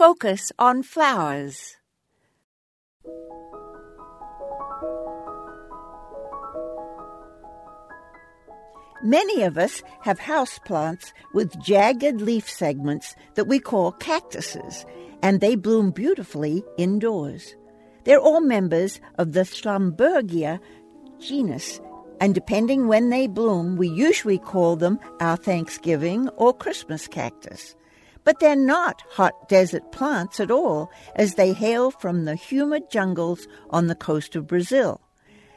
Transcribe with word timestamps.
focus 0.00 0.50
on 0.58 0.82
flowers. 0.82 1.76
Many 9.02 9.42
of 9.42 9.58
us 9.58 9.82
have 10.00 10.18
houseplants 10.18 11.12
with 11.34 11.60
jagged 11.60 12.22
leaf 12.22 12.48
segments 12.48 13.14
that 13.34 13.44
we 13.44 13.58
call 13.58 13.92
cactuses, 13.92 14.86
and 15.22 15.42
they 15.42 15.54
bloom 15.54 15.90
beautifully 15.90 16.64
indoors. 16.78 17.54
They're 18.04 18.18
all 18.18 18.40
members 18.40 19.02
of 19.18 19.34
the 19.34 19.40
Schlumbergera 19.40 20.60
genus, 21.18 21.78
and 22.22 22.34
depending 22.34 22.88
when 22.88 23.10
they 23.10 23.26
bloom, 23.26 23.76
we 23.76 23.88
usually 23.88 24.38
call 24.38 24.76
them 24.76 24.98
our 25.20 25.36
Thanksgiving 25.36 26.30
or 26.38 26.54
Christmas 26.56 27.06
cactus. 27.06 27.74
But 28.24 28.40
they're 28.40 28.56
not 28.56 29.02
hot 29.10 29.48
desert 29.48 29.92
plants 29.92 30.40
at 30.40 30.50
all, 30.50 30.90
as 31.16 31.34
they 31.34 31.52
hail 31.52 31.90
from 31.90 32.24
the 32.24 32.34
humid 32.34 32.90
jungles 32.90 33.46
on 33.70 33.86
the 33.86 33.94
coast 33.94 34.36
of 34.36 34.46
Brazil. 34.46 35.00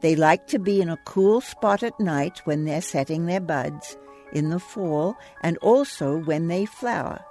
They 0.00 0.14
like 0.16 0.46
to 0.48 0.58
be 0.58 0.80
in 0.80 0.88
a 0.88 0.98
cool 1.04 1.40
spot 1.40 1.82
at 1.82 1.98
night 1.98 2.42
when 2.44 2.64
they're 2.64 2.82
setting 2.82 3.26
their 3.26 3.40
buds, 3.40 3.96
in 4.32 4.50
the 4.50 4.60
fall, 4.60 5.16
and 5.42 5.56
also 5.58 6.18
when 6.18 6.48
they 6.48 6.66
flower. 6.66 7.24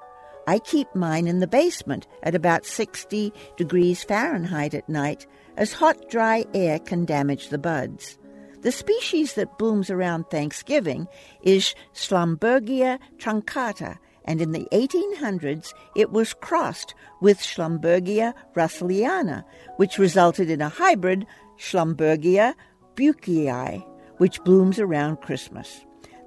I 0.45 0.59
keep 0.59 0.93
mine 0.93 1.27
in 1.27 1.40
the 1.40 1.48
basement 1.48 2.07
at 2.21 2.35
about 2.35 2.65
60 2.65 3.31
degrees 3.55 4.03
Fahrenheit 4.03 4.73
at 4.73 4.90
night, 4.90 5.26
as 5.55 5.71
hot, 5.71 6.09
dry 6.09 6.45
air 6.53 6.79
can 6.79 7.05
damage 7.05 7.49
the 7.49 7.57
buds. 7.57 8.17
The 8.62 8.71
species 8.71 9.34
that 9.35 9.57
blooms 9.57 9.90
around 9.90 10.29
Thanksgiving 10.29 11.07
is 11.41 11.76
Schlumbergera 11.93 12.99
truncata, 13.17 13.98
and 14.26 14.41
in 14.41 14.52
the 14.52 14.68
1800s 14.72 15.73
it 15.95 16.12
was 16.12 16.34
crossed 16.34 16.94
with 17.22 17.40
Schlumbergera 17.40 18.34
russelliana, 18.55 19.44
which 19.77 19.98
resulted 19.98 20.49
in 20.49 20.62
a 20.62 20.70
hybrid 20.70 21.26
Schlumbergera 21.57 22.55
buckleyi, 22.96 23.85
which 24.18 24.43
blooms 24.43 24.80
around 24.80 25.21
Christmas. 25.21 25.85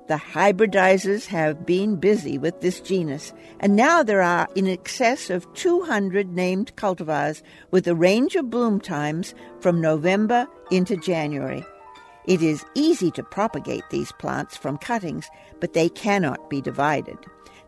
The 0.09 0.15
hybridizers 0.15 1.27
have 1.27 1.67
been 1.67 1.97
busy 1.97 2.39
with 2.39 2.61
this 2.61 2.81
genus, 2.81 3.33
and 3.59 3.75
now 3.75 4.05
there 4.05 4.23
are 4.23 4.47
in 4.55 4.69
excess 4.69 5.31
of 5.31 5.53
200 5.55 6.29
named 6.29 6.77
cultivars 6.77 7.43
with 7.73 7.89
a 7.89 7.95
range 7.95 8.37
of 8.37 8.49
bloom 8.49 8.81
times 8.81 9.35
from 9.61 9.81
November 9.81 10.47
into 10.71 10.97
January. 10.97 11.65
It 12.27 12.41
is 12.41 12.65
easy 12.75 13.11
to 13.13 13.25
propagate 13.25 13.83
these 13.91 14.13
plants 14.13 14.57
from 14.57 14.79
cuttings, 14.79 15.29
but 15.59 15.73
they 15.73 15.89
cannot 15.89 16.51
be 16.51 16.61
divided. 16.61 17.19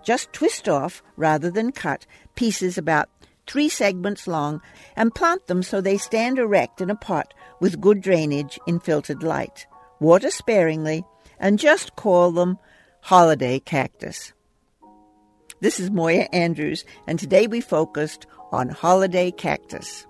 Just 0.08 0.32
twist 0.32 0.70
off, 0.70 1.02
rather 1.18 1.50
than 1.50 1.70
cut, 1.70 2.06
pieces 2.34 2.78
about 2.78 3.10
three 3.46 3.68
segments 3.68 4.26
long 4.26 4.62
and 4.96 5.14
plant 5.14 5.46
them 5.48 5.62
so 5.62 5.82
they 5.82 5.98
stand 5.98 6.38
erect 6.38 6.80
in 6.80 6.88
a 6.88 6.94
pot 6.94 7.34
with 7.60 7.82
good 7.82 8.00
drainage 8.00 8.58
in 8.66 8.80
filtered 8.80 9.22
light. 9.22 9.66
Water 10.00 10.30
sparingly 10.30 11.04
and 11.38 11.58
just 11.58 11.94
call 11.94 12.32
them 12.32 12.56
holiday 13.02 13.58
cactus. 13.60 14.32
This 15.60 15.78
is 15.78 15.90
Moya 15.90 16.26
Andrews, 16.32 16.86
and 17.06 17.18
today 17.18 17.46
we 17.46 17.60
focused 17.60 18.26
on 18.50 18.70
holiday 18.70 19.30
cactus. 19.30 20.06